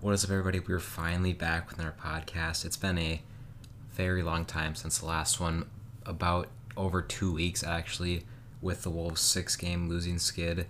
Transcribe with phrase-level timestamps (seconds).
[0.00, 0.60] What is up, everybody?
[0.60, 2.64] We're finally back with our podcast.
[2.64, 3.20] It's been a
[3.90, 5.68] very long time since the last one,
[6.06, 8.24] about over two weeks actually,
[8.62, 10.68] with the Wolves' six game losing skid.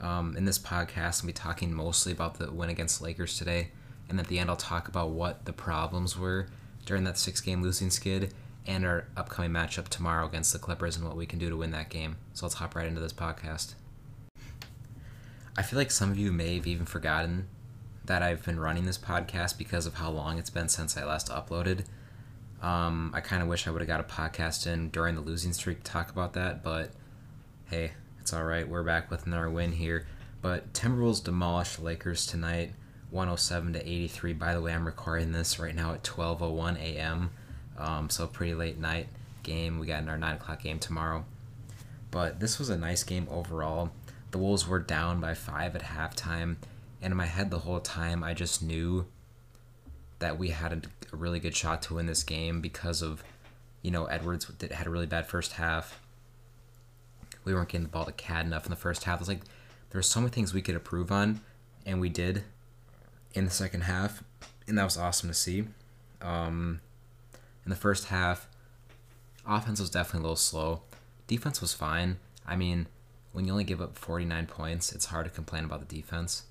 [0.00, 3.68] Um, in this podcast, I'll be talking mostly about the win against Lakers today,
[4.08, 6.46] and at the end, I'll talk about what the problems were
[6.86, 8.32] during that six game losing skid
[8.66, 11.70] and our upcoming matchup tomorrow against the Clippers and what we can do to win
[11.72, 12.16] that game.
[12.32, 13.74] So let's hop right into this podcast.
[15.54, 17.46] I feel like some of you may have even forgotten
[18.10, 21.28] that I've been running this podcast because of how long it's been since I last
[21.28, 21.84] uploaded.
[22.60, 25.52] Um, I kind of wish I would have got a podcast in during the losing
[25.52, 26.90] streak to talk about that, but
[27.66, 28.68] hey, it's all right.
[28.68, 30.08] We're back with another win here.
[30.42, 32.72] But Timberwolves demolished Lakers tonight,
[33.10, 34.32] 107 to 83.
[34.32, 37.30] By the way, I'm recording this right now at 12:01 a.m.
[37.78, 39.06] Um, so pretty late night
[39.44, 39.78] game.
[39.78, 41.24] We got in our nine o'clock game tomorrow.
[42.10, 43.92] But this was a nice game overall.
[44.32, 46.56] The Wolves were down by five at halftime,
[47.02, 49.06] and in my head the whole time I just knew
[50.18, 53.24] that we had a, really good shot to win this game because of,
[53.82, 56.00] you know, Edwards had a really bad first half.
[57.42, 59.16] We weren't getting the ball to KAT enough in the first half.
[59.16, 59.40] It was like
[59.90, 61.40] there were so many things we could improve on,
[61.84, 62.44] and we did
[63.34, 64.22] in the second half,
[64.68, 65.64] and that was awesome to see.
[66.22, 66.80] Um,
[67.64, 68.46] in the first half,
[69.46, 70.82] offense was definitely a little slow.
[71.26, 72.18] Defense was fine.
[72.46, 72.86] I mean,
[73.32, 76.44] when you only give up 49 points, it's hard to complain about the defense.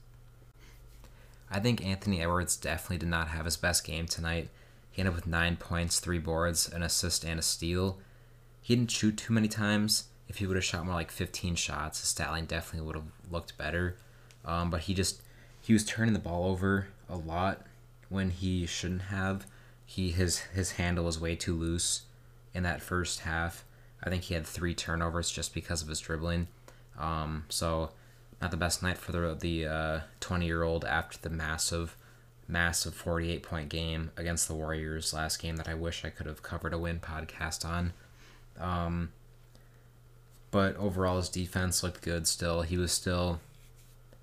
[1.52, 4.50] I think Anthony Edwards definitely did not have his best game tonight.
[4.92, 8.00] He ended up with 9 points, 3 boards, an assist, and a steal.
[8.62, 10.06] He didn't shoot too many times.
[10.28, 13.12] If he would have shot more like 15 shots, his stat line definitely would have
[13.32, 13.98] looked better.
[14.46, 15.22] Um, but he just,
[15.62, 17.66] he was turning the ball over a lot
[18.10, 19.48] when he shouldn't have.
[19.86, 22.04] He his his handle was way too loose
[22.54, 23.64] in that first half.
[24.04, 26.48] I think he had three turnovers just because of his dribbling.
[26.98, 27.92] Um, so
[28.42, 31.96] not the best night for the the twenty uh, year old after the massive
[32.50, 36.42] massive 48 point game against the Warriors last game that I wish I could have
[36.42, 37.94] covered a win podcast on.
[38.60, 39.12] Um,
[40.52, 42.64] but overall, his defense looked good still.
[42.64, 43.40] He was still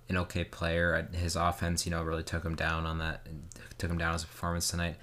[0.08, 1.08] an okay player.
[1.12, 3.26] His offense, you know, really took him down on that,
[3.78, 4.96] took him down as a performance tonight.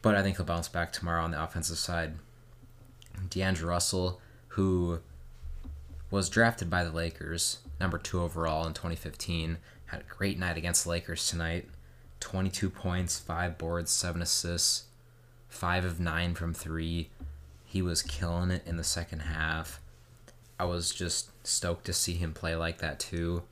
[0.00, 2.14] But I think he'll bounce back tomorrow on the offensive side.
[3.28, 5.00] D'Angelo Russell, who
[6.12, 9.56] was drafted by the Lakers, number two overall in 2015,
[9.86, 11.66] had a great night against the Lakers tonight.
[12.20, 14.84] 22 points, five boards, seven assists,
[15.48, 17.08] five of nine from three.
[17.64, 19.80] He was killing it in the second half.
[20.60, 23.42] I was just stoked to see him play like that too.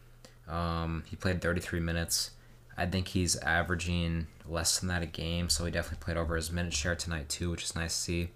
[0.46, 2.32] Um, he played 33 minutes.
[2.76, 6.52] I think he's averaging less than that a game, so he definitely played over his
[6.52, 8.28] minute share tonight too, which is nice to see.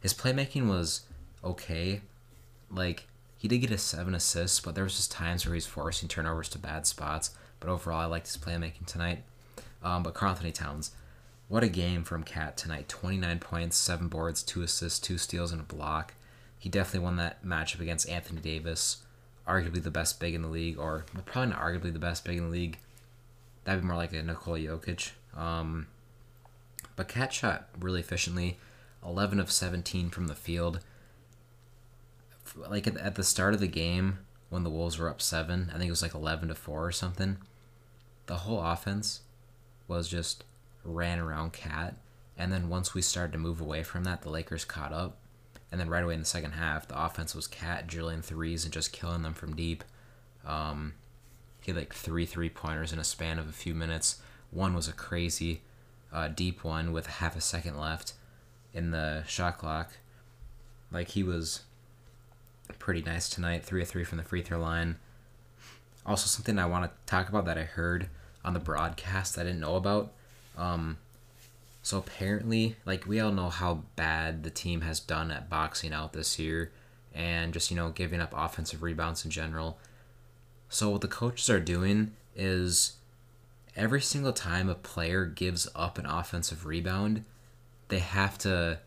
[0.00, 1.02] His playmaking was
[1.44, 2.00] okay.
[2.72, 3.06] Like
[3.40, 6.50] he did get a seven assists, but there was just times where he's forcing turnovers
[6.50, 7.30] to bad spots.
[7.58, 9.22] But overall, I liked his playmaking tonight.
[9.82, 10.90] Um, but Karl-Anthony Towns,
[11.48, 12.86] what a game from KAT tonight!
[12.86, 16.12] Twenty nine points, seven boards, two assists, two steals, and a block.
[16.58, 18.98] He definitely won that matchup against Anthony Davis,
[19.48, 22.44] arguably the best big in the league, or probably not arguably the best big in
[22.44, 22.76] the league.
[23.64, 25.12] That'd be more like a Nikola Jokic.
[25.34, 25.86] Um,
[26.94, 28.58] but KAT shot really efficiently,
[29.02, 30.80] 11 of 17 from the field.
[32.56, 34.18] Like at, at the start of the game,
[34.48, 36.92] when the Wolves were up seven, I think it was like 11 to 4 or
[36.92, 37.38] something.
[38.26, 39.20] The whole offense
[39.88, 40.44] was just
[40.84, 41.94] ran around KAT,
[42.36, 45.18] And then once we started to move away from that, the Lakers caught up.
[45.70, 48.72] And then right away in the second half, the offense was KAT drilling threes and
[48.72, 49.84] just killing them from deep.
[50.44, 50.94] Um,
[51.60, 54.20] he had like three three pointers in a span of a few minutes.
[54.50, 55.62] One was a crazy
[56.12, 58.14] uh, deep one with half a second left
[58.72, 59.92] in the shot clock.
[60.90, 61.60] Like he was
[62.78, 63.64] pretty nice tonight.
[63.64, 64.96] Three of three from the free throw line.
[66.06, 68.08] Also, something I want to talk about that I heard
[68.44, 70.12] on the broadcast I didn't know about.
[70.56, 70.98] Um,
[71.82, 76.12] so apparently, like we all know how bad the team has done at boxing out
[76.12, 76.72] this year,
[77.14, 79.78] and just you know giving up offensive rebounds in general.
[80.68, 82.94] So what the coaches are doing is
[83.76, 87.24] every single time a player gives up an offensive rebound,
[87.88, 88.78] they have to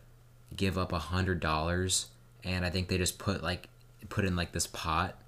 [0.56, 2.06] give up a hundred dollars,
[2.42, 3.68] and I think they just put like
[4.08, 5.18] put in like this pot,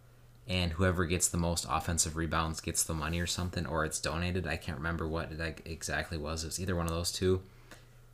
[0.47, 4.47] and whoever gets the most offensive rebounds gets the money or something, or it's donated.
[4.47, 6.45] I can't remember what it exactly was.
[6.45, 7.43] It's either one of those two.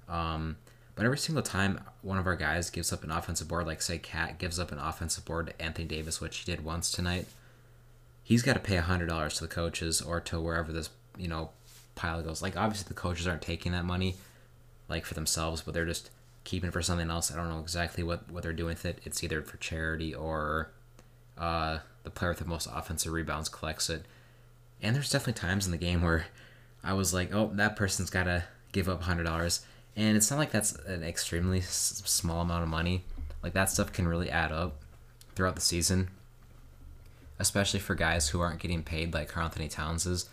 [0.09, 0.57] Um,
[0.95, 3.99] but every single time one of our guys gives up an offensive board, like say
[3.99, 7.27] KAT gives up an offensive board to Anthony Davis, which he did once tonight
[8.23, 11.29] he's got to pay a hundred dollars to the coaches or to wherever this you
[11.29, 11.51] know
[11.95, 12.43] pile goes.
[12.43, 14.17] Like obviously the coaches aren't taking that money
[14.89, 16.11] like for themselves, but they're just
[16.45, 17.33] keeping for something else.
[17.33, 19.01] I don't know exactly what what they're doing with it.
[19.05, 20.71] It's either for charity or
[21.39, 24.05] uh, the player with the most offensive rebounds collects it.
[24.81, 26.27] And there's definitely times in the game where
[26.83, 29.61] I was like, oh, that person's got to give up $100.
[29.95, 33.05] And it's not like that's an extremely s- small amount of money.
[33.43, 34.83] Like that stuff can really add up
[35.35, 36.09] throughout the season,
[37.39, 40.29] especially for guys who aren't getting paid like Karl Anthony Towns is.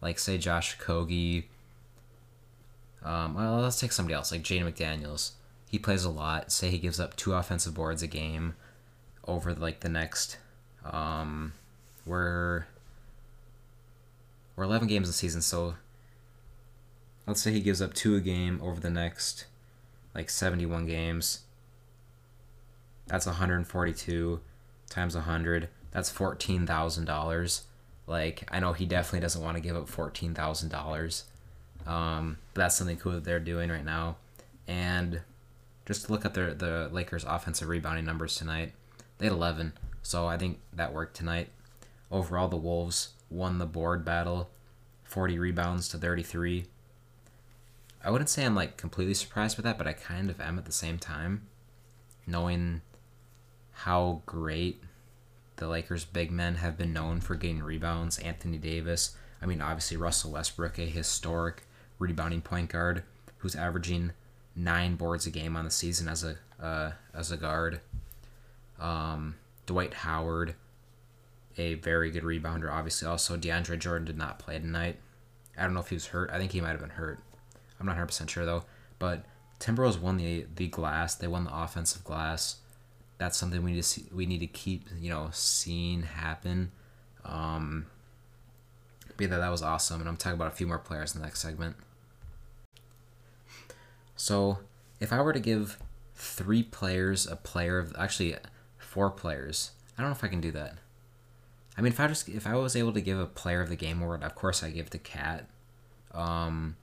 [0.00, 1.44] Like, say, Josh Okogie.
[3.02, 5.30] Um, well, let's take somebody else, like Jaden McDaniels.
[5.74, 6.52] He plays a lot.
[6.52, 8.54] Say he gives up two offensive boards a game
[9.26, 10.36] over like the next.
[10.88, 11.52] Um,
[12.06, 12.66] we're
[14.54, 15.74] we're 11 games in season, so
[17.26, 19.46] let's say he gives up two a game over the next
[20.14, 21.40] like 71 games.
[23.08, 24.40] That's 142
[24.88, 25.68] times 100.
[25.90, 27.62] That's $14,000.
[28.06, 31.22] Like, I know he definitely doesn't want to give up $14,000.
[31.84, 34.18] Um, but that's something cool that they're doing right now.
[34.68, 35.22] And
[35.86, 38.72] just look at their the Lakers' offensive rebounding numbers tonight,
[39.18, 39.74] they had 11.
[40.02, 41.48] So I think that worked tonight.
[42.10, 44.50] Overall, the Wolves won the board battle,
[45.04, 46.66] 40 rebounds to 33.
[48.02, 50.66] I wouldn't say I'm like completely surprised with that, but I kind of am at
[50.66, 51.46] the same time,
[52.26, 52.82] knowing
[53.72, 54.82] how great
[55.56, 58.18] the Lakers' big men have been known for getting rebounds.
[58.18, 61.62] Anthony Davis, I mean, obviously Russell Westbrook, a historic
[61.98, 63.04] rebounding point guard
[63.38, 64.12] who's averaging
[64.56, 67.80] nine boards a game on the season as a uh, as a guard.
[68.78, 69.36] Um,
[69.66, 70.54] Dwight Howard,
[71.56, 72.70] a very good rebounder.
[72.70, 74.98] Obviously, also DeAndre Jordan did not play tonight.
[75.56, 76.30] I don't know if he was hurt.
[76.30, 77.20] I think he might have been hurt.
[77.78, 78.64] I'm not 100 percent sure though.
[78.98, 79.24] But
[79.60, 81.14] Timberwolves won the the glass.
[81.14, 82.56] They won the offensive glass.
[83.18, 86.72] That's something we need to see, we need to keep you know seeing happen.
[87.24, 87.86] Um,
[89.16, 91.40] that that was awesome, and I'm talking about a few more players in the next
[91.40, 91.76] segment.
[94.16, 94.58] So,
[95.00, 95.78] if I were to give
[96.14, 98.36] three players a player of actually
[98.78, 100.78] four players, I don't know if I can do that.
[101.76, 103.76] I mean, if I just if I was able to give a player of the
[103.76, 105.48] game award, of course I give to KAT.
[106.12, 106.76] Um,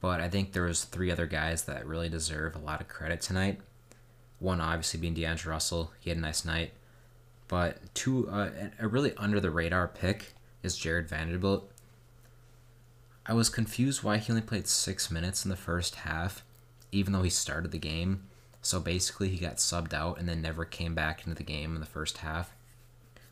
[0.00, 3.20] but I think there was three other guys that really deserve a lot of credit
[3.20, 3.60] tonight.
[4.38, 6.72] One obviously being D'Angelo Russell, he had a nice night.
[7.48, 11.70] But two, uh, a really under the radar pick is Jarred Vanderbilt.
[13.26, 16.44] I was confused why he only played six minutes in the first half,
[16.92, 18.24] even though he started the game.
[18.62, 21.80] So basically, he got subbed out and then never came back into the game in
[21.80, 22.54] the first half.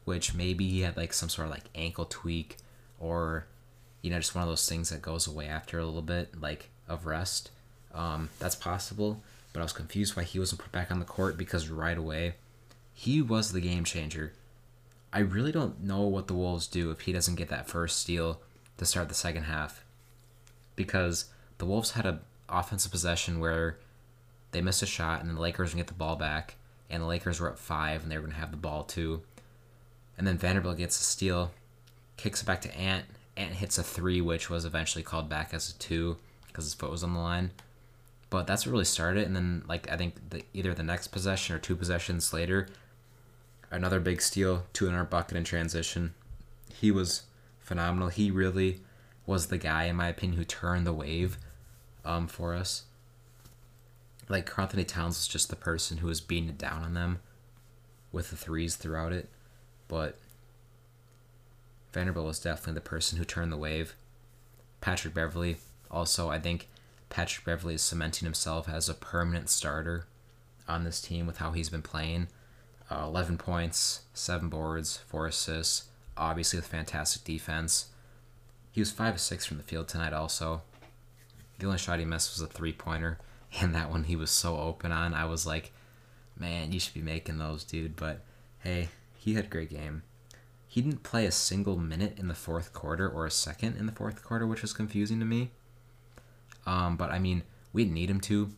[0.05, 2.57] Which maybe he had like some sort of like ankle tweak
[2.99, 3.47] or,
[4.01, 6.71] you know, just one of those things that goes away after a little bit, like
[6.89, 7.51] of rest.
[7.95, 9.23] Um, that's possible,
[9.53, 12.35] but I was confused why he wasn't put back on the court because right away,
[12.95, 14.33] he was the game changer.
[15.13, 18.41] I really don't know what the Wolves do if he doesn't get that first steal
[18.77, 19.85] to start the second half.
[20.77, 21.27] Because
[21.59, 23.79] the Wolves had a offensive possession where
[24.51, 26.57] they missed a shot and then the Lakers get the ball back,
[26.91, 29.23] and the Lakers were up five and they were gonna have the ball too.
[30.17, 31.53] And then Vanderbilt gets a steal,
[32.17, 33.05] kicks it back to Ant.
[33.37, 36.17] Ant hits a three, which was eventually called back as a two
[36.47, 37.53] because his foot was on the line.
[38.31, 39.27] But that's what really started.
[39.27, 42.67] And then, like I think the, either the next possession or two possessions later,
[43.71, 46.15] another big steal, two in our bucket in transition.
[46.75, 47.23] He was
[47.61, 48.09] phenomenal.
[48.09, 48.81] He really
[49.25, 51.39] was the guy, in my opinion, who turned the wave
[52.05, 52.85] um, for us.
[54.29, 57.21] Like Karl Anthony Towns was just the person who was beating it down on them
[58.13, 59.29] with the threes throughout it,
[59.87, 60.19] but
[61.93, 63.95] Vanderbilt was definitely the person who turned the wave.
[64.81, 65.57] Patrick Beverley,
[65.91, 66.69] also, I think
[67.09, 70.07] Patrick Beverley is cementing himself as a permanent starter
[70.69, 72.29] on this team with how he's been playing.
[72.91, 75.85] Uh, 11 points, 7 boards, 4 assists,
[76.17, 77.87] obviously with fantastic defense.
[78.71, 80.63] He was 5 of 6 from the field tonight, also.
[81.59, 83.19] The only shot he missed was a three pointer,
[83.61, 85.15] and that one he was so open on.
[85.15, 85.73] I was like,
[86.39, 87.97] man, you should be making those, dude.
[87.97, 88.25] But
[88.61, 90.03] hey, he had a great game.
[90.67, 93.93] He didn't play a single minute in the fourth quarter or a second in the
[93.93, 95.51] fourth quarter, which was confusing to me.
[96.67, 98.51] Um, but I mean, we didn't need him to.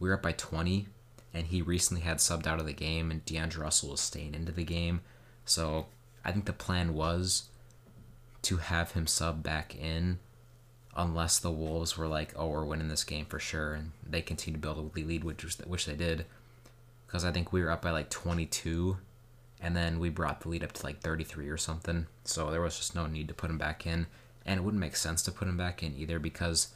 [0.00, 0.88] We were up by 20,
[1.34, 4.50] and he recently had subbed out of the game, and D'Angelo Russell was staying into
[4.50, 5.02] the game.
[5.44, 5.86] So
[6.24, 7.44] I think the plan was
[8.42, 10.18] to have him sub back in
[10.96, 14.58] unless the Wolves were like, oh, we're winning this game for sure, and they continue
[14.58, 16.26] to build a lead, which, which they did.
[17.06, 18.96] Because I think we were up by like 22,
[19.60, 22.06] and then we brought the lead up to like 33 or something.
[22.24, 24.06] So there was just no need to put him back in.
[24.44, 26.74] And it wouldn't make sense to put him back in either because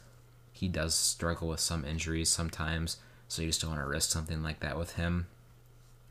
[0.53, 2.97] he does struggle with some injuries sometimes.
[3.27, 5.27] So you just don't want to risk something like that with him.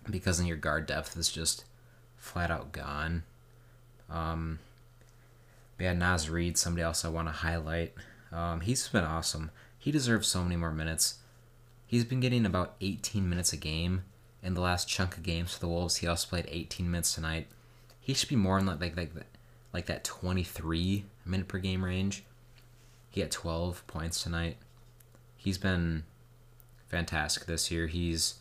[0.09, 1.65] Because then your guard depth is just
[2.17, 3.23] flat out gone.
[4.11, 4.59] Um,
[5.77, 7.95] but yeah, Naz Reid, somebody else I want to highlight.
[8.33, 9.51] Um, he's been awesome.
[9.79, 11.19] He deserves so many more minutes.
[11.87, 14.03] He's been getting about 18 minutes a game
[14.43, 15.97] in the last chunk of games for the Wolves.
[15.97, 17.49] He also played 18 minutes tonight.
[18.01, 19.11] He should be more in like like like,
[19.73, 22.25] like that 23 minute per game range.
[23.11, 24.57] He had 12 points tonight.
[25.37, 26.05] He's been
[26.89, 27.87] fantastic this year.
[27.87, 28.35] He's,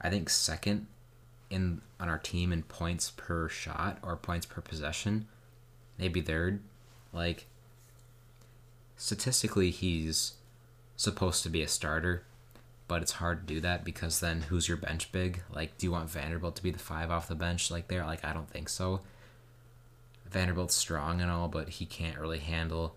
[0.00, 0.86] I think, second
[1.50, 5.26] in on our team in points per shot or points per possession,
[5.98, 6.60] maybe third.
[7.12, 7.46] Like,
[8.96, 10.34] statistically, he's
[10.96, 12.24] supposed to be a starter,
[12.86, 15.42] but it's hard to do that because then who's your bench big?
[15.52, 18.04] Like, do you want Vanderbilt to be the five off the bench like there?
[18.04, 19.00] Like, I don't think so.
[20.30, 22.96] Vanderbilt's strong and all, but he can't really handle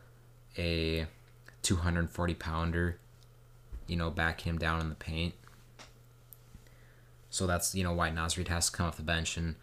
[0.58, 1.08] a
[1.62, 2.98] 240 pounder,
[3.88, 5.34] you know, back him down in the paint.
[7.30, 9.38] So that's, you know, why Naz Reid has to come off the bench.
[9.38, 9.56] And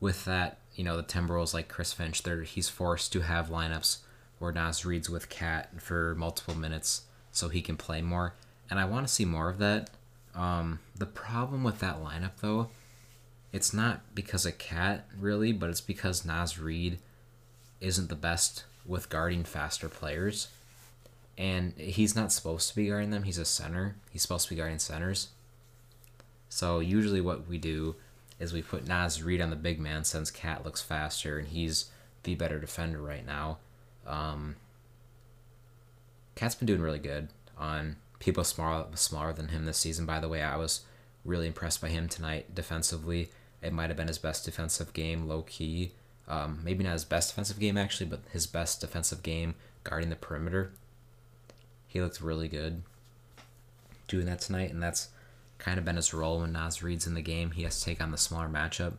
[0.00, 3.98] with that, you know, the Timberwolves like Chris Finch, they're, he's forced to have lineups
[4.38, 8.34] where Naz Reid's with KAT for multiple minutes so he can play more.
[8.70, 9.90] And I want to see more of that.
[10.34, 12.70] Um, the problem with that lineup, though,
[13.52, 16.98] it's not because of KAT, really, but it's because Naz Reid
[17.80, 20.48] isn't the best with guarding faster players.
[21.38, 23.24] And he's not supposed to be guarding them.
[23.24, 23.96] He's a center.
[24.10, 25.28] He's supposed to be guarding centers.
[26.48, 27.96] So usually what we do
[28.38, 31.90] is we put Naz Reid on the big man since KAT looks faster and he's
[32.24, 33.58] the better defender right now.
[34.06, 34.56] Um,
[36.34, 40.06] KAT's been doing really good on people smaller smaller than him this season.
[40.06, 40.80] By the way, I was
[41.24, 43.30] really impressed by him tonight defensively.
[43.62, 45.92] It might have been his best defensive game, low key.
[46.26, 50.16] Um, maybe not his best defensive game actually, but his best defensive game guarding the
[50.16, 50.72] perimeter.
[51.86, 52.82] He looked really good
[54.08, 55.08] doing that tonight, and that's
[55.58, 57.52] kind of been his role when Naz Reid's in the game.
[57.52, 58.94] He has to take on the smaller matchup,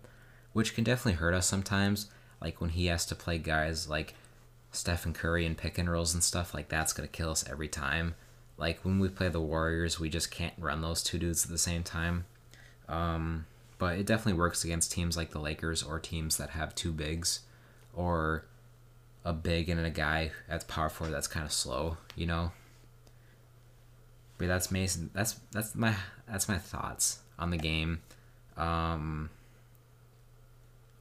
[0.54, 2.08] which can definitely hurt us sometimes.
[2.42, 4.14] Like when he has to play guys like
[4.72, 8.16] Stephen Curry and pick and rolls and stuff, like that's gonna kill us every time.
[8.58, 11.58] Like when we play the Warriors, we just can't run those two dudes at the
[11.58, 12.26] same time.
[12.88, 13.46] Um,
[13.78, 17.42] but it definitely works against teams like the Lakers or teams that have two bigs
[17.94, 18.46] or
[19.24, 22.52] a big and a guy that's power forward that's kind of slow, you know.
[24.38, 25.10] But that's Mason.
[25.14, 25.96] That's that's my
[26.28, 28.02] that's my thoughts on the game.
[28.58, 29.30] Um,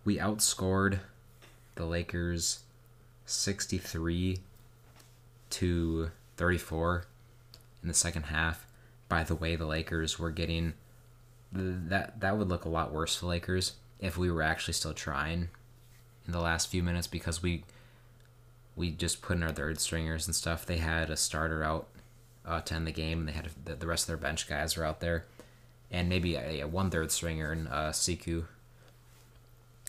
[0.04, 1.00] we outscored
[1.74, 2.60] the Lakers
[3.26, 4.38] 63
[5.50, 7.06] to 34
[7.82, 8.66] in the second half.
[9.08, 10.74] By the way, the Lakers were getting
[11.52, 15.48] that that would look a lot worse for Lakers if we were actually still trying
[16.26, 17.64] in the last few minutes because we
[18.76, 20.66] we just put in our third stringers and stuff.
[20.66, 21.88] They had a starter out
[22.46, 24.76] uh, to end the game, and they had a, the rest of their bench guys
[24.76, 25.24] were out there,
[25.90, 28.44] and maybe a, a one third stringer in uh, Sekou,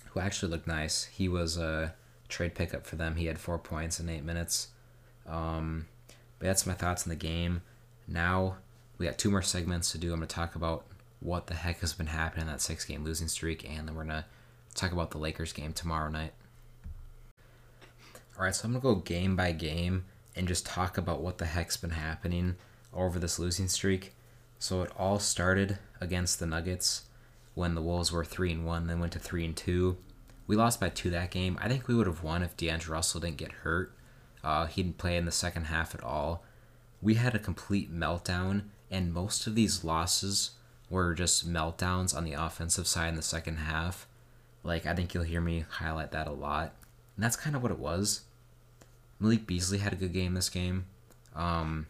[0.09, 1.05] who actually looked nice.
[1.05, 1.93] He was a
[2.29, 3.15] trade pickup for them.
[3.15, 4.69] He had four points in eight minutes.
[5.27, 5.87] Um,
[6.39, 7.61] but that's my thoughts on the game.
[8.07, 8.57] Now
[8.97, 10.13] we got two more segments to do.
[10.13, 10.85] I'm to talk about
[11.19, 14.05] what the heck has been happening in that six game losing streak, and then we're
[14.05, 14.25] to
[14.75, 16.33] talk about the Lakers game tomorrow night.
[18.37, 20.05] All right, so I'm to go game by game
[20.35, 22.55] and just talk about what the heck's been happening
[22.93, 24.13] over this losing streak.
[24.59, 27.03] So it all started against the Nuggets
[27.53, 29.97] when the Wolves were 3 and 1, then went to 3 and 2.
[30.47, 31.57] We lost by 2 that game.
[31.61, 33.95] I think we would have won if D'Angelo Russell didn't get hurt.
[34.43, 36.43] Uh, he didn't play in the second half at all.
[37.01, 40.51] We had a complete meltdown, and most of these losses
[40.89, 44.07] were just meltdowns on the offensive side in the second half.
[44.63, 46.75] Like, I think you'll hear me highlight that a lot.
[47.15, 48.21] And that's kind of what it was.
[49.19, 50.85] Malik Beasley had a good game this game.
[51.35, 51.87] Um,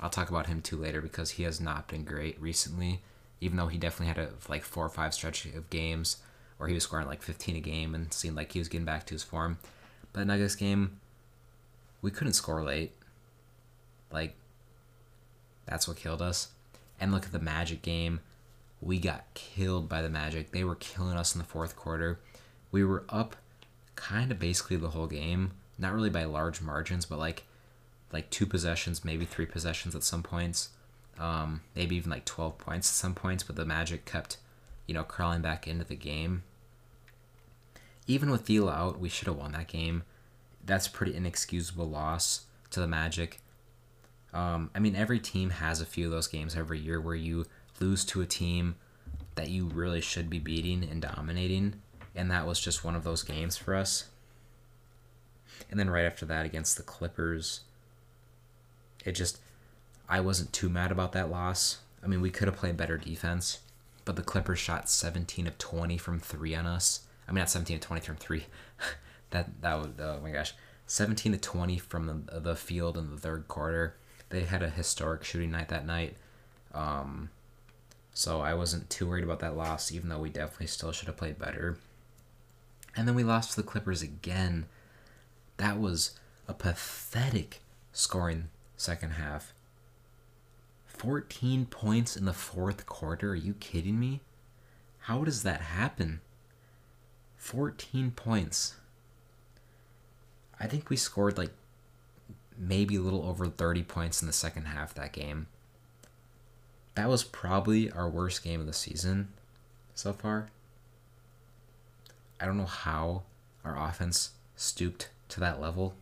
[0.00, 3.00] I'll talk about him too later because he has not been great recently.
[3.40, 6.18] Even though he definitely had a like four or five stretch of games
[6.58, 9.06] where he was scoring like 15 a game and seemed like he was getting back
[9.06, 9.58] to his form.
[10.12, 11.00] But in Nuggets game,
[12.02, 12.92] we couldn't score late.
[14.12, 14.34] Like,
[15.64, 16.48] that's what killed us.
[17.00, 18.20] And look at the Magic game.
[18.82, 20.52] We got killed by the Magic.
[20.52, 22.20] They were killing us in the fourth quarter.
[22.70, 23.36] We were up
[23.94, 25.52] kind of basically the whole game.
[25.80, 27.44] Not really by large margins, but like
[28.12, 30.70] like two possessions, maybe three possessions at some points.
[31.18, 34.38] Um, maybe even like 12 points at some points, but the Magic kept,
[34.86, 36.42] you know, crawling back into the game.
[38.06, 40.02] Even with Thiel out, we should have won that game.
[40.64, 43.40] That's pretty inexcusable loss to the Magic.
[44.32, 47.46] Um, I mean, every team has a few of those games every year where you
[47.80, 48.76] lose to a team
[49.34, 51.80] that you really should be beating and dominating,
[52.14, 54.09] and that was just one of those games for us.
[55.70, 57.60] And then right after that against the Clippers,
[59.04, 59.40] it just
[60.08, 61.78] I wasn't too mad about that loss.
[62.02, 63.60] I mean, we could have played better defense,
[64.04, 67.00] but the Clippers shot 17 of 20 from 3 on us.
[67.28, 68.46] I mean, not 17 of 20 from 3.
[69.30, 70.54] that that would oh my gosh.
[70.86, 73.94] 17 to 20 from the, the field in the third quarter.
[74.30, 76.16] They had a historic shooting night that night.
[76.74, 77.30] Um,
[78.12, 81.16] so I wasn't too worried about that loss, even though we definitely still should have
[81.16, 81.78] played better.
[82.96, 84.66] And then we lost to the Clippers again.
[85.60, 86.12] That was
[86.48, 87.60] a pathetic
[87.92, 88.48] scoring
[88.78, 89.52] second half.
[90.86, 93.32] 14 points in the fourth quarter?
[93.32, 94.22] Are you kidding me?
[95.00, 96.22] How does that happen?
[97.36, 98.76] 14 points.
[100.58, 101.52] I think we scored like
[102.56, 105.46] maybe a little over 30 points in the second half that game.
[106.94, 109.28] That was probably our worst game of the season
[109.94, 110.48] so far.
[112.40, 113.24] I don't know how
[113.62, 115.94] our offense stooped to that level.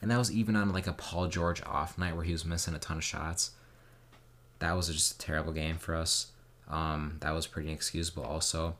[0.00, 2.74] And that was even on like a Paul George off night where he was missing
[2.74, 3.52] a ton of shots.
[4.58, 6.32] That was just a terrible game for us.
[6.68, 8.76] Um, that was pretty inexcusable also.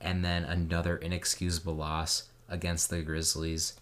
[0.00, 3.74] And then another inexcusable loss against the Grizzlies.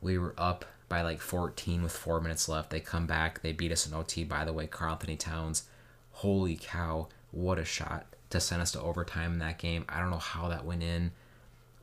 [0.00, 2.70] We were up by like 14 with four minutes left.
[2.70, 3.42] They come back.
[3.42, 4.24] They beat us in OT.
[4.24, 5.64] By the way, Karl-Anthony Towns.
[6.12, 9.84] Holy cow, what a shot to send us to overtime in that game.
[9.88, 11.12] I don't know how that went in.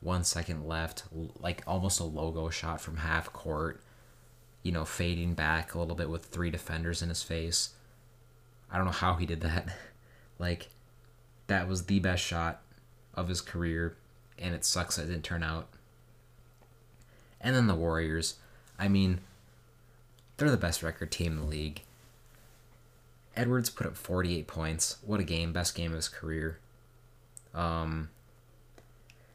[0.00, 1.04] One second left,
[1.40, 3.82] like almost a logo shot from half court
[4.62, 7.70] you know, fading back a little bit with three defenders in his face.
[8.70, 9.68] I don't know how he did that.
[10.38, 10.68] like,
[11.46, 12.62] that was the best shot
[13.14, 13.96] of his career,
[14.38, 15.68] and it sucks that it didn't turn out.
[17.40, 18.34] And then the Warriors.
[18.78, 19.20] I mean,
[20.36, 21.82] they're the best record team in the league.
[23.34, 24.98] Edwards put up 48 points.
[25.02, 25.52] What a game.
[25.52, 26.58] Best game of his career.
[27.54, 28.10] Um,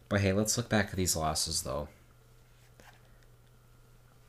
[0.09, 1.87] but hey, let's look back at these losses, though.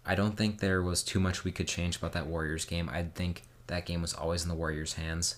[0.05, 2.89] I don't think there was too much we could change about that Warriors game.
[2.89, 5.37] I think that game was always in the Warriors' hands.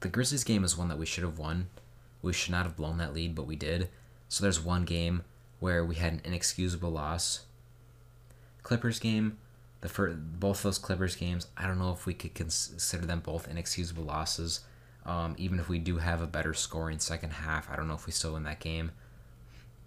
[0.00, 1.68] The Grizzlies game is one that we should have won.
[2.22, 3.88] We should not have blown that lead, but we did.
[4.28, 5.24] So there's one game
[5.58, 7.44] where we had an inexcusable loss.
[8.62, 9.38] Clippers game,
[9.80, 13.48] the first, both those Clippers games, I don't know if we could consider them both
[13.48, 14.60] inexcusable losses.
[15.04, 18.06] Um, even if we do have a better scoring second half, I don't know if
[18.06, 18.90] we still win that game.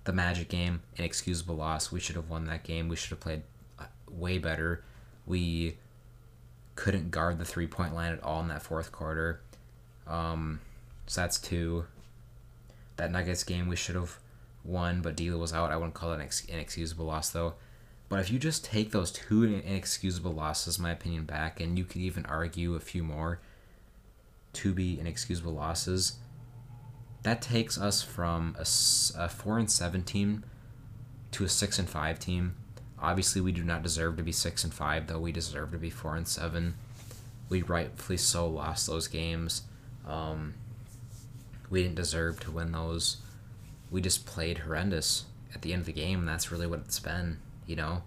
[0.05, 1.91] The Magic game, inexcusable loss.
[1.91, 2.87] We should have won that game.
[2.87, 3.43] We should have played
[4.09, 4.83] way better.
[5.25, 5.77] We
[6.75, 9.41] couldn't guard the three point line at all in that fourth quarter.
[10.07, 10.61] Um,
[11.07, 11.85] so that's two.
[12.95, 14.17] That Nuggets game we should have
[14.63, 15.71] won, but D'Lo was out.
[15.71, 17.55] I wouldn't call it an ex- inexcusable loss though.
[18.07, 22.01] But if you just take those two inexcusable losses, my opinion, back, and you could
[22.01, 23.39] even argue a few more
[24.53, 26.13] to be inexcusable losses,
[27.23, 28.65] that takes us from a,
[29.21, 30.43] a four and seven team
[31.31, 32.55] to a six and five team
[33.01, 35.89] Obviously, we do not deserve to be six and five, though we deserve to be
[35.89, 36.75] four and seven.
[37.47, 39.63] We rightfully so lost those games.
[40.05, 40.55] Um,
[41.69, 43.17] we didn't deserve to win those.
[43.89, 47.39] We just played horrendous at the end of the game, that's really what it's been.
[47.65, 48.03] You know,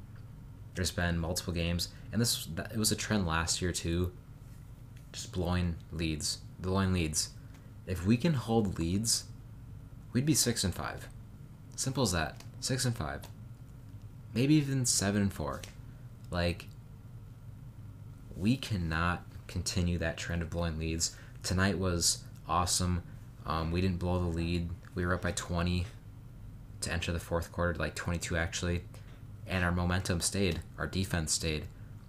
[0.74, 4.12] there's been multiple games, and this it was a trend last year too.
[5.12, 7.30] Just blowing leads, blowing leads.
[7.86, 9.24] If we can hold leads,
[10.12, 11.08] we'd be six and five.
[11.76, 12.42] Simple as that.
[12.60, 13.26] Six and five
[14.34, 15.60] maybe even seven and four.
[16.30, 16.66] Like,
[18.36, 21.16] we cannot continue that trend of blowing leads.
[21.42, 23.02] Tonight was awesome.
[23.44, 24.70] Um, we didn't blow the lead.
[24.94, 25.86] We were up by 20
[26.82, 28.84] to enter the fourth quarter, like 22 actually,
[29.46, 30.60] and our momentum stayed.
[30.78, 31.66] Our defense stayed.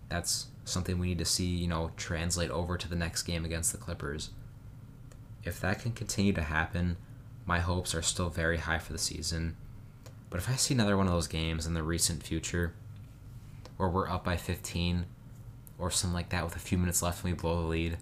[0.09, 3.71] That's something we need to see, you know, translate over to the next game against
[3.71, 4.29] the Clippers.
[5.45, 6.97] If that can continue to happen,
[7.45, 9.57] my hopes are still very high for the season.
[10.29, 12.73] But if I see another one of those games in the recent future
[13.77, 15.05] where we're up by 15
[15.77, 17.97] or something like that with a few minutes left and we blow the lead,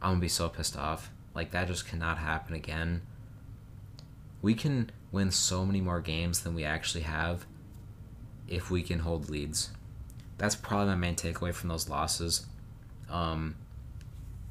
[0.00, 1.10] I'm going to be so pissed off.
[1.34, 3.02] Like, that just cannot happen again.
[4.40, 7.46] We can win so many more games than we actually have
[8.48, 9.70] if we can hold leads.
[10.38, 12.46] That's probably my main takeaway from those losses.
[13.08, 13.56] Um,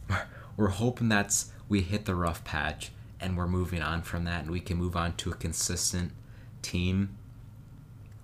[0.58, 4.52] we're hoping that's we hit the rough patch and we're moving on from that and
[4.52, 6.12] we can move on to a consistent
[6.62, 7.18] team,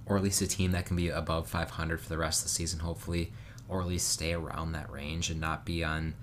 [0.05, 2.49] or at least a team that can be above 500 for the rest of the
[2.49, 3.33] season, hopefully,
[3.67, 6.13] or at least stay around that range and not be on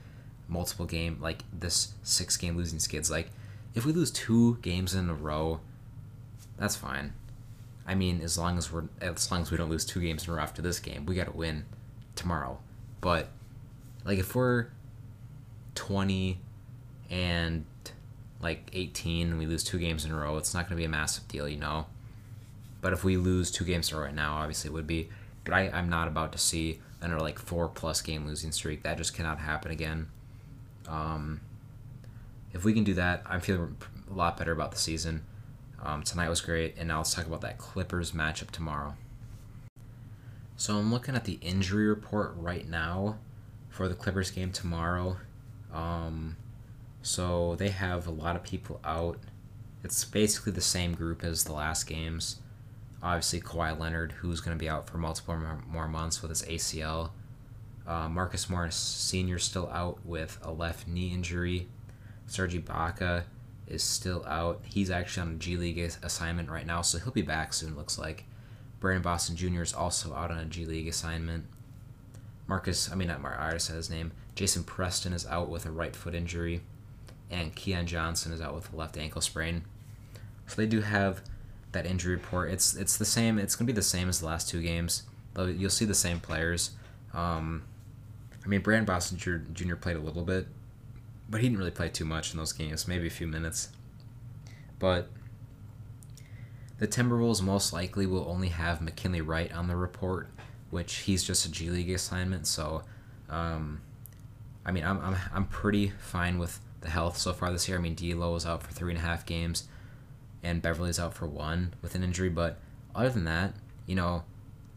[0.46, 3.10] multiple game like this six game losing skids.
[3.10, 3.30] Like,
[3.74, 5.58] if we lose two games in a row,
[6.56, 7.12] that's fine.
[7.88, 10.32] I mean, as long as we're as long as we don't lose two games in
[10.32, 11.64] a row after this game, we got to win
[12.14, 12.60] tomorrow.
[13.00, 13.30] But
[14.04, 14.68] like if we're
[15.74, 16.38] 20
[17.10, 17.64] and
[18.40, 20.84] like 18 and we lose two games in a row, it's not going to be
[20.84, 21.86] a massive deal, you know.
[22.80, 25.08] But if we lose two games in a row right now, obviously it would be.
[25.44, 28.82] But I, I'm not about to see another like four plus game losing streak.
[28.82, 30.08] That just cannot happen again.
[30.88, 31.40] Um,
[32.52, 33.76] if we can do that, I'm feeling
[34.10, 35.24] a lot better about the season.
[35.82, 38.94] Um, tonight was great, and now let's talk about that Clippers matchup tomorrow.
[40.56, 43.18] So I'm looking at the injury report right now
[43.68, 45.18] for the Clippers game tomorrow.
[45.72, 46.36] Um,
[47.06, 49.18] so they have a lot of people out.
[49.84, 52.36] It's basically the same group as the last games
[53.02, 55.38] obviously Kawhi Leonard, who's going to be out for multiple
[55.68, 57.10] more months with his ACL.
[57.86, 59.38] Uh, Marcus Morris Sr.
[59.38, 61.68] still out with a left knee injury.
[62.26, 63.24] Serge Ibaka
[63.68, 64.60] is still out.
[64.64, 67.98] He's actually on a G League assignment right now, so he'll be back soon, looks
[67.98, 68.24] like.
[68.80, 69.62] Brandon Boston Jr.
[69.62, 71.44] is also out on a G League assignment.
[72.48, 74.12] Marcus, I mean, not Marcus, I already said his name.
[74.34, 76.62] Jason Preston is out with a right foot injury.
[77.30, 79.64] And Keon Johnson is out with a left ankle sprain.
[80.46, 81.22] So they do have
[81.72, 82.50] that injury report.
[82.50, 83.38] It's it's the same.
[83.38, 85.02] It's gonna be the same as the last two games.
[85.36, 86.70] You'll see the same players.
[87.12, 87.64] Um,
[88.44, 89.18] I mean, Brandon Boston
[89.52, 89.74] Jr.
[89.74, 90.46] played a little bit,
[91.28, 92.88] but he didn't really play too much in those games.
[92.88, 93.68] Maybe a few minutes.
[94.78, 95.08] But
[96.78, 100.28] the Timberwolves most likely will only have McKinley Wright on the report,
[100.70, 102.46] which he's just a G League assignment.
[102.46, 102.82] So,
[103.28, 103.80] um,
[104.64, 107.78] I mean, I'm, I'm, I'm pretty fine with the health so far this year.
[107.78, 109.68] I mean, D'Lo was out for three and a half games
[110.46, 112.28] and Beverley's out for one with an injury.
[112.28, 112.58] But
[112.94, 113.54] other than that,
[113.86, 114.22] you know,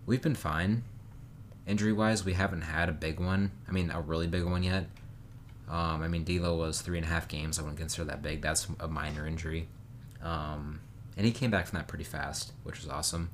[0.06, 0.84] we've been fine.
[1.68, 3.52] Injury wise, we haven't had a big one.
[3.68, 4.86] I mean, a really big one yet.
[5.70, 7.60] Um, I mean, D'Lo was three and a half games.
[7.60, 8.42] I wouldn't consider that big.
[8.42, 9.68] That's a minor injury,
[10.24, 10.80] um,
[11.16, 13.30] and he came back from that pretty fast, which was awesome.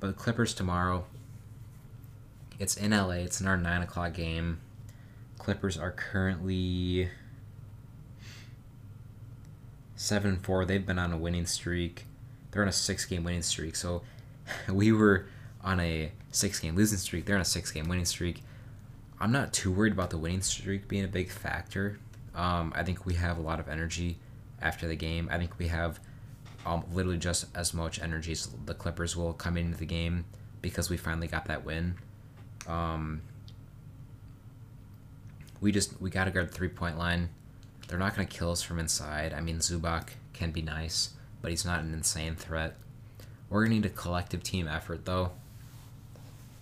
[0.00, 1.06] But the Clippers tomorrow.
[2.58, 3.12] It's in LA.
[3.12, 4.60] It's in our nine o'clock game.
[5.42, 7.08] Clippers are currently
[9.96, 10.64] seven four.
[10.64, 12.06] They've been on a winning streak.
[12.52, 13.74] They're on a six game winning streak.
[13.74, 14.02] So
[14.72, 15.26] we were
[15.64, 17.24] on a six game losing streak.
[17.24, 18.44] They're on a six game winning streak.
[19.18, 21.98] I'm not too worried about the winning streak being a big factor.
[22.36, 24.18] Um, I think we have a lot of energy
[24.60, 25.28] after the game.
[25.28, 25.98] I think we have
[26.64, 30.24] um, literally just as much energy as the Clippers will come into the game
[30.60, 31.96] because we finally got that win.
[32.68, 33.22] Um,
[35.62, 37.30] we just we got to guard the three point line.
[37.88, 39.32] They're not to kill us from inside.
[39.32, 42.76] I mean, Zubac can be nice, but he's not an insane threat.
[43.48, 45.32] We're to need a collective team effort, though.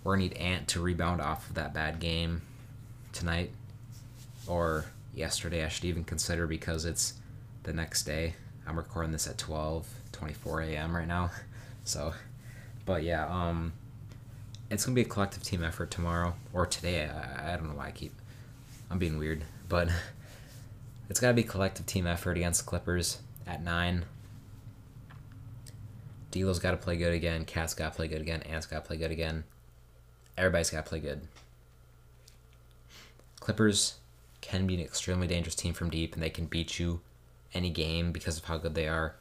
[0.03, 2.41] We're to need Ant to rebound off of that bad game
[3.13, 3.51] tonight
[4.47, 7.13] or yesterday, I should even consider because it's
[7.63, 8.35] the next day.
[8.67, 10.95] I'm recording this at 12 24 a.m.
[10.95, 11.31] right now.
[11.83, 12.13] So,
[12.85, 13.73] but yeah, um,
[14.69, 17.09] it's gonna be a collective team effort tomorrow or today.
[17.09, 18.13] I, I don't know why I keep
[18.91, 19.87] I'm being weird, but
[21.09, 24.03] it's got to be collective team effort against Clippers at nine.
[26.31, 27.45] D'Lo's got to play good again.
[27.45, 28.41] KAT's got to play good again.
[28.43, 29.45] Ant's got to play good again.
[30.37, 31.21] Everybody's got to play good.
[33.39, 33.95] Clippers
[34.41, 36.99] can be an extremely dangerous team from deep, and they can beat you
[37.53, 39.15] any game because of how good they are.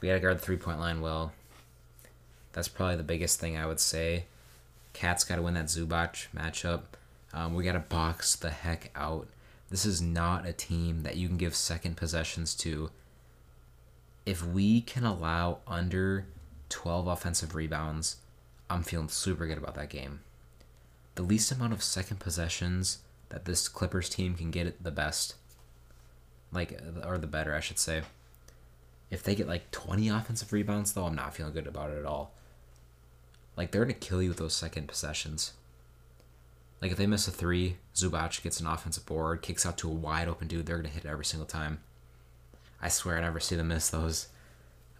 [0.00, 1.32] We got to guard the three point line well.
[2.52, 4.24] That's probably the biggest thing I would say.
[4.92, 6.82] KAT's got to win that Zubac matchup.
[7.34, 9.28] Um, we got to box the heck out
[9.70, 12.90] this is not a team that you can give second possessions to.
[14.24, 16.26] If we can allow under
[16.68, 18.18] 12 offensive rebounds,
[18.70, 20.20] I'm feeling super good about that game.
[21.16, 22.98] The least amount of second possessions
[23.30, 25.34] that this Clippers team can get the best.
[26.52, 28.02] Like, or the better, I should say.
[29.10, 32.04] If they get like 20 offensive rebounds, though, I'm not feeling good about it at
[32.04, 32.32] all.
[33.56, 35.52] Like, they're going to kill you with those second possessions.
[36.84, 39.90] Like if they miss a three, Zubac gets an offensive board, kicks out to a
[39.90, 41.78] wide open dude, they're gonna hit it every single time.
[42.82, 44.28] I swear I never see them miss those.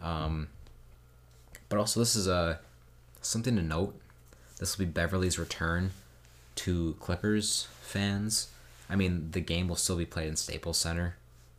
[0.00, 0.48] Um,
[1.68, 2.58] but also this is a
[3.20, 4.00] something to note.
[4.58, 5.90] This will be Beverley's return
[6.54, 8.48] to Clippers fans.
[8.88, 11.16] I mean, the game will still be played in Staples Center,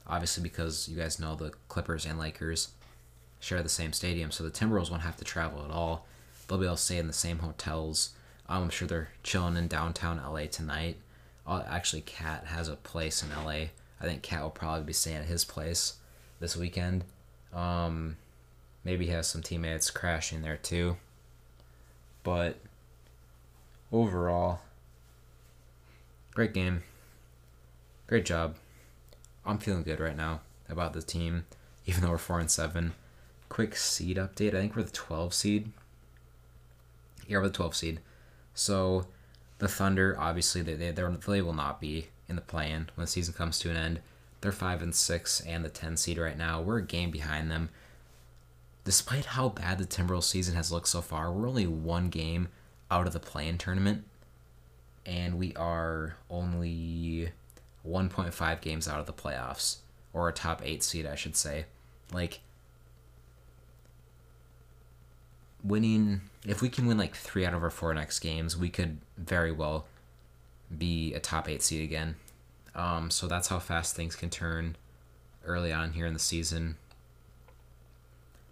[0.07, 2.69] obviously because you guys know the Clippers and Lakers
[3.39, 6.07] share the same stadium, so the Timberwolves won't have to travel at all.
[6.47, 8.15] They'll be able to stay in the same hotels
[8.47, 10.97] um, I'm sure they're chilling in downtown LA tonight.
[11.47, 13.69] Uh, actually, KAT has a place in LA.
[13.99, 15.95] I think KAT will probably be staying at his place
[16.39, 17.05] this weekend.
[17.53, 18.17] Um,
[18.83, 20.97] maybe has some teammates crashing there too.
[22.23, 22.57] But
[23.91, 24.61] overall,
[26.33, 26.83] great game.
[28.07, 28.55] Great job.
[29.45, 31.45] I'm feeling good right now about the team,
[31.85, 32.93] even though we're four and seven.
[33.49, 34.49] Quick seed update.
[34.49, 35.71] I think we're the 12 seed.
[37.27, 37.99] Yeah, we're the 12 seed.
[38.55, 39.05] So
[39.59, 43.33] the Thunder, obviously, they they they will not be in the play-in when the season
[43.33, 43.99] comes to an end.
[44.41, 46.61] They're five and six and the ten seed right now.
[46.61, 47.69] We're a game behind them.
[48.83, 52.49] Despite how bad the Timberwolves season has looked so far, we're only one game
[52.89, 54.03] out of the play-in tournament,
[55.05, 57.31] and we are only
[57.87, 59.77] 1.5 games out of the playoffs
[60.13, 61.65] or a top eight seed, I should say.
[62.13, 62.41] Like
[65.65, 68.99] winning if we can win like three out of our four next games, we could
[69.17, 69.87] very well
[70.75, 72.15] be a top eight seed again.
[72.75, 74.75] Um, so that's how fast things can turn
[75.45, 76.77] early on here in the season.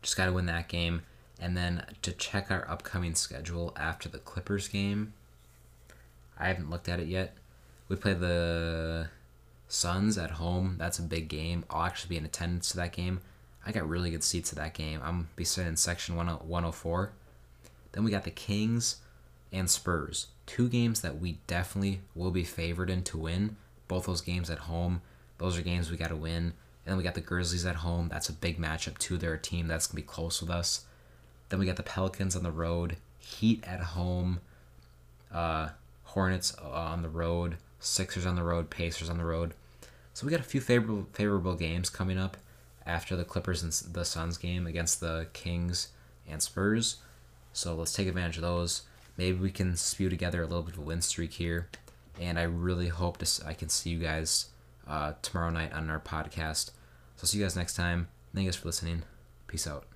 [0.01, 1.03] Just got to win that game.
[1.39, 5.13] And then to check our upcoming schedule after the Clippers game,
[6.37, 7.35] I I haven't looked at it yet.
[7.89, 9.07] We play the
[9.67, 10.75] Suns at home.
[10.77, 11.65] That's a big game.
[11.69, 13.21] I'll actually be in attendance to that game.
[13.65, 14.99] I got really good seats to that game.
[15.03, 17.11] I'm be sitting in section 104.
[17.93, 18.97] Then we got the Kings
[19.51, 20.27] and Spurs.
[20.45, 23.55] Two games that we definitely will be favored in to win.
[23.87, 25.01] Both those games at home.
[25.37, 26.53] Those are games we got to win.
[26.85, 28.09] And then we got the Grizzlies at home.
[28.09, 29.17] That's a big matchup too.
[29.17, 30.85] They're a team that's gonna be close with us.
[31.49, 34.41] Then we got the Pelicans on the road, Heat at home,
[35.31, 35.69] uh,
[36.03, 39.53] Hornets uh, on the road, Sixers on the road, Pacers on the road.
[40.13, 42.37] So we got a few favorable favorable games coming up
[42.85, 45.89] after the Clippers and the Suns game against the Kings
[46.27, 46.97] and Spurs.
[47.53, 48.83] So let's take advantage of those.
[49.17, 51.69] Maybe we can spew together a little bit of a win streak here.
[52.19, 54.47] And I really hope to I can see you guys
[54.87, 56.71] uh, tomorrow night on our podcast.
[57.15, 58.07] So see you guys next time.
[58.33, 59.03] Thank you guys for listening.
[59.47, 59.92] Peace out.